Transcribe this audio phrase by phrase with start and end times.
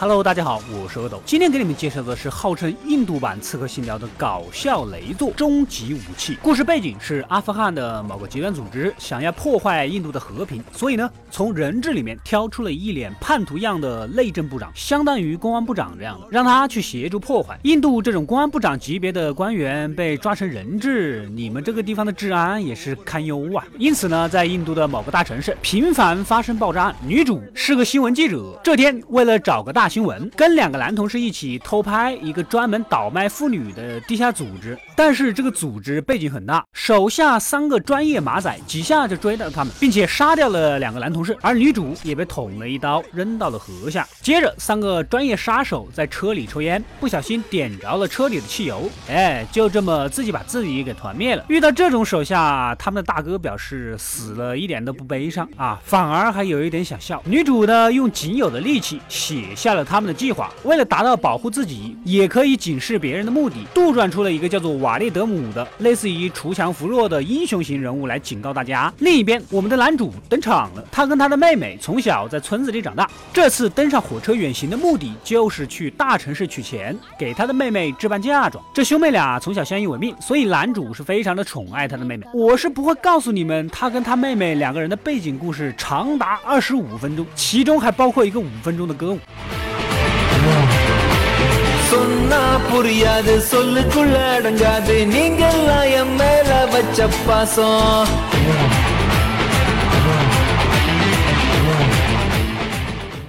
[0.00, 1.20] Hello，大家好，我是阿斗。
[1.26, 6.34] 今天给你们介绍的是号称印度版《刺客信条》的搞笑雷作《终极武器》。
[6.40, 17.60] 故事背景是阿富汗的某个极端组织想要破坏印度的和平，所以呢，从人质里面挑出了一脸叛徒样的内政部长，相当于公安部长这样的，让他去协助破坏。
[17.64, 23.62] 印度这种公安部长级别的官员被抓成人质，你们这个地方的治安也是堪忧啊。
[23.78, 26.96] 因此呢，在印度的某个大城市频繁发生爆炸案。
[27.06, 29.89] 女主是个新闻记者，这天为了找个大。
[29.90, 44.06] 新闻跟两个男同事一起偷拍一个专门倒卖妇女的地下组织，但是这个组织背景很大，手下三个专业马仔几下就追到了他们，并且杀掉了两个男同事，而女主也被捅了一刀扔到了河下。
[44.22, 51.44] 接着，三个专业杀手在车里抽烟，不小心点着了车里的汽油，哎，就这么自己把自己给团灭了。
[51.48, 57.20] 遇到这种手下，他们的大哥表示死了一点都不悲伤啊，反而还有一点想笑。
[57.26, 59.79] 女主呢，用仅有的力气写下了。
[59.84, 68.92] 他们的计划，为了达到保护自己，也可以警示别人的目的，杜撰出了一个叫做瓦利德姆的类似于锄强扶弱的英雄型人物来警告大家。
[68.98, 78.62] 另一边，我们的男主登场了，他跟他的妹妹从小在村子里长大，这次登上火车远行的目的就是去大城市取钱，给他的妹妹置办嫁妆。
[78.74, 82.26] 这兄妹俩从小相依为命，所以男主是非常的宠爱他的妹妹。
[82.32, 89.18] 我是不会告诉你们他跟他妹妹两个人的背景故事，长达二十五分钟，其中还包括一个五分钟的歌舞。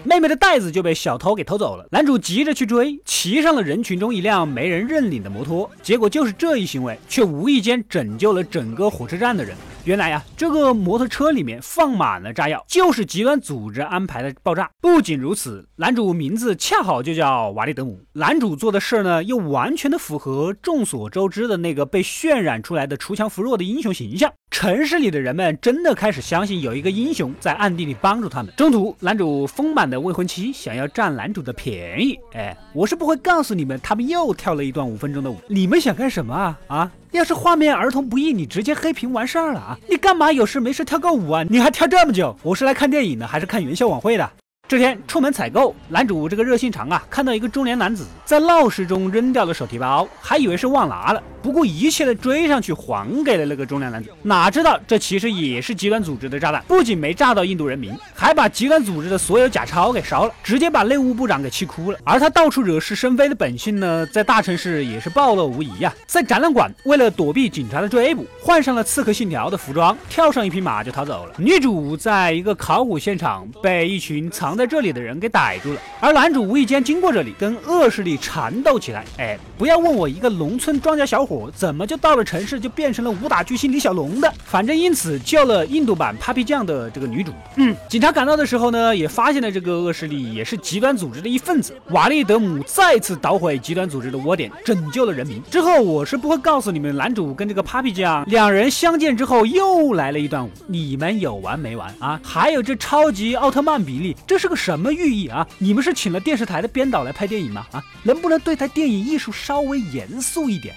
[0.03, 9.55] 妹妹的袋子就被小偷给偷走了，男主急着去追，骑上了人群中一辆没人认领的摩托，结果就是这一行为，却无意间拯救了整个火车站的人。
[9.83, 14.69] 原来呀，这个摩托车里面放满了炸药，就是极端组织安排的爆炸。
[14.79, 24.31] 不仅如此，男主名字恰好就叫瓦利德姆，男主做的事儿呢，又完全的符合众所周知的那个被渲染出来的锄强扶弱的英雄形象。
[24.51, 28.53] 城市里的人们真的开始相信有一个英雄在暗地里帮助他们。
[28.57, 35.37] 中途，男主丰满的未婚妻想要占男主的便宜，哎，我是不会告诉你们，他们又跳了一段五分钟的舞。
[35.47, 36.59] 你们想干什么啊？
[36.67, 36.91] 啊？
[37.11, 39.79] 要是画面儿童不宜，你直接黑屏完事儿了啊！
[39.89, 41.43] 你干嘛有事没事跳个舞啊？
[41.49, 42.37] 你还跳这么久？
[42.43, 44.29] 我是来看电影的，还是看元宵晚会的？
[44.67, 51.23] 这天出门采购，男主这个热心肠啊，看到一个中年男子在闹市中扔掉了手提包，还以为是忘拿了。
[51.41, 61.97] 不顾一切的追上去还给了那个中年男子，哪知道这其实也是极端组织的炸弹，不仅没炸到印度人民，还把极端组织的所有假钞给烧了，直接把内务部长给气哭了。
[62.03, 65.91] 而他到处惹是生非的本性呢，在大城市也是暴露无遗呀。
[66.05, 71.33] 在展览馆，为了躲避警察的追捕，换上了刺客信条的服装，跳上一匹马就逃走了。
[71.37, 79.03] 女主在一个考古现场被一群藏在这里的人给逮住了，而男主无意间经过这里，跟恶势力缠斗起来。
[79.17, 81.30] 哎，不要问我一个农村庄稼小伙。
[81.55, 84.33] 怎么就到了城市就变成了武打巨星李小龙的？
[84.43, 87.31] 反正因此救了印度版 Papi 酱的这个女主。
[87.55, 91.75] 嗯，警察赶到的时候呢，也发现了这个恶势力也是极端组织的一份子。
[91.89, 95.41] 瓦利德姆再次捣毁极端组织的窝点，拯救了人民。
[95.49, 102.19] 之后我是不会告诉你们，男主跟这个 Papi 酱两人相见之后又来了一段舞，你们有完没完啊？
[102.23, 105.47] 还有这超级奥特曼比例，这是个什么寓意啊？
[105.57, 107.65] 你们是请了电视台的编导来拍电影吗？
[107.71, 110.73] 啊，能不能对待电影艺术稍微严肃一点？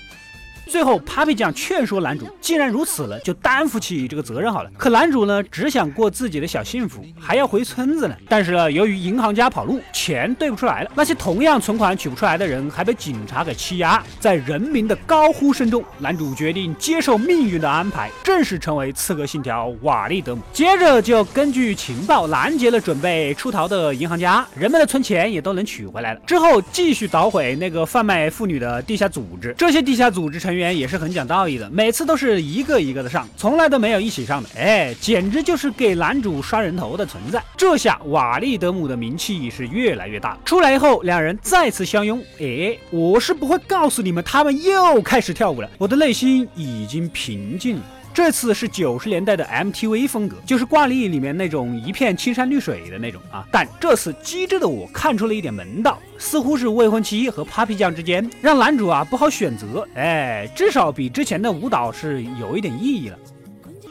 [0.66, 4.70] 最后，Papi 酱劝说男主，既然如此了，就担负起这个责任好了。
[4.76, 8.14] 可男主呢，只想过自己的小幸福，还要回村子呢。
[8.28, 14.02] 但是呢，由于银行家跑路，钱兑不出来了，那些同样存款取不出来的人，还被警察给欺压。
[14.18, 20.42] 在人民的高呼声中，男主决定接受命运的安排，正式成为刺客信条瓦利德姆。
[20.52, 26.20] 接着就根据情报拦截了准备出逃的银行家，人们的存钱也都能取回来了。
[26.26, 30.53] 之后继续捣毁那个贩卖妇女的地下组织，这些地下组织成。
[30.54, 34.48] 员也是很讲道义的，每次都是一个一个的上，从来都没有一起上的。
[34.56, 37.42] 哎，简直就是给男主刷人头的存在。
[37.56, 40.38] 这下瓦利德姆的名气是越来越大。
[40.44, 42.22] 出来以后，两人再次相拥。
[42.40, 45.68] 哎，我是不会告诉你们，他们又开始跳舞了。
[45.78, 47.78] 我的内心已经平静。
[48.14, 53.44] 这次是九十年代的 MTV 风格，就是挂历里面那种一片青山绿水的那种啊。
[53.50, 59.84] 但这次机智的我看出了一点门道，似乎是未婚妻和 Papi 酱之间让男主啊不好选择。
[59.96, 63.18] 哎，至少比之前的舞蹈是有一点意义了。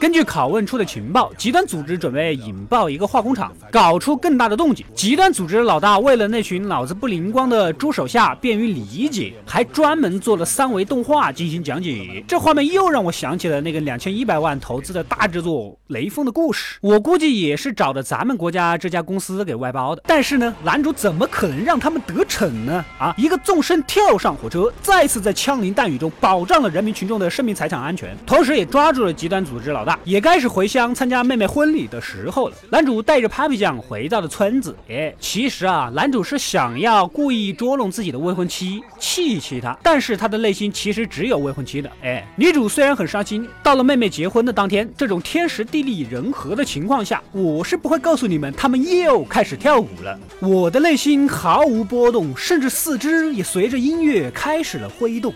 [0.04, 4.84] 根据拷问出的情报，极端组织准备引爆一个化工厂，搞出更大的动静。
[4.94, 12.22] 极端组织老大为了那群脑子不灵光的猪手下便于理解，还专门做了三维动画进行讲解。
[12.28, 20.02] 这画面又让我想起了那个两千一百万投资的大制作《雷锋的故事》，我估计也是找的咱们国家这家公司给外包的。
[20.06, 22.84] 但是呢，男主怎么可能让他们得逞呢？
[22.98, 29.93] 啊，一个纵身跳上火车，再次在枪林弹雨中保障了人民群众的生命财产安全，同时也抓住了极端组织老大。
[30.04, 32.56] 也该是回乡参加妹妹婚礼的时候了。
[32.70, 34.74] 男主带着 Papi 酱回到了村子。
[34.88, 39.78] 哎，其实啊，男主是想要故意捉弄自己的未婚妻，气气她。
[39.82, 41.90] 但是他的内心其实只有未婚妻的。
[42.02, 50.18] 哎，女主虽然很伤心，到了妹妹结婚的当天，这种天时地利人和的情况下，我是不会告诉你们他们又开始跳舞了。
[50.40, 55.32] 我的内心毫无波动，甚至四肢也随着音乐开始了挥动。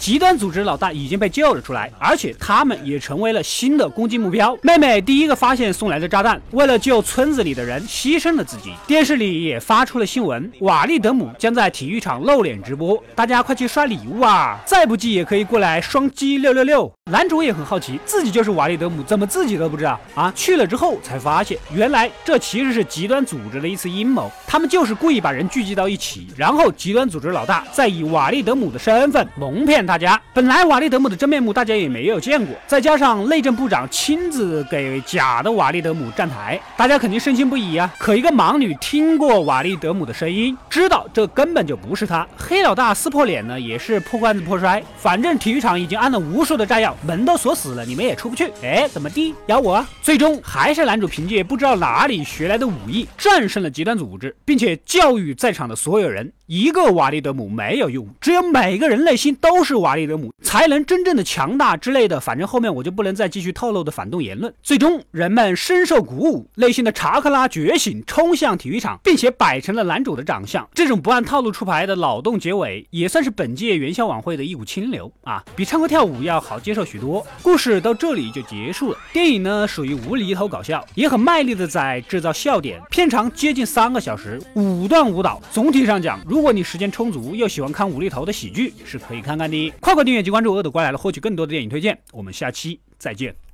[0.00, 4.56] 极端组织老大已经被救了出来，而且他们也成为了新的攻击目标。
[4.62, 8.72] 妹妹第一个发现送来的炸弹，为了救村子里的人牺牲了自己。
[8.86, 14.58] 电视里也发出了新闻，瓦利德姆将在体育场露脸直播，大家快去刷礼物啊！
[14.64, 16.90] 再不济也可以过来双击六六六。
[17.10, 20.32] 男主也很好奇，自己就是瓦利德姆，怎么自己都不知道啊？
[20.36, 30.20] 去了之后才发现，原来这其实是极端组织的一次阴谋，他们就是故意把人聚集到一起，然后极端组织老大再以瓦利德姆的身份蒙骗大家。
[30.32, 37.92] 本来瓦利德姆的真面目大家也没有见过，再加上内政部长亲自给假的瓦利德姆站台，大家肯定深信不疑啊。
[37.98, 42.26] 可一个盲女听过瓦利德姆的声音，知道这根本就不是他。
[42.36, 46.96] 黑老大撕破脸呢，也是破罐子破摔，反正体育场已经安了无数的炸药。
[47.02, 48.52] 门都锁死了，你们也出不去。
[48.62, 49.34] 哎，怎么地？
[49.46, 49.84] 咬我？
[50.02, 62.18] 最终还是男主凭借不知道哪里学来的武艺战胜了极端组织，并且教育在场的所有人：一个瓦利德姆没有用，只有每个人内心都是瓦利德姆，才能真正的强大之类的。
[62.18, 64.52] 反正后面我就不能再继续透露的反动言论。
[64.60, 70.68] 最终人们深受鼓舞，内心的查克拉觉醒，冲向体育场，并且摆成了男主的长相。
[70.74, 76.84] 这种不按套路出牌的脑洞结尾，也算是本届元宵晚会的一股清流啊，比唱歌跳舞要好接受。
[76.84, 78.98] 许多故事到这里就结束了。
[79.12, 82.82] 电影呢属于无厘头搞笑，也很卖力的在制造笑点。
[82.90, 85.40] 片长接近三个小时，五段舞蹈。
[85.52, 89.70] 总体上讲，如如果你时间充足又喜欢看无厘头的喜剧，是可以看看的。
[89.78, 91.98] 快快订阅及关注《恶斗怪来了》，获取更多的电影推荐。
[92.12, 93.49] 我们下期再见。